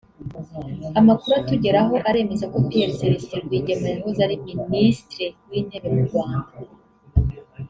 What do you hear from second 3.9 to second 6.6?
wahoze ari Ministre w’intere mu Rwanda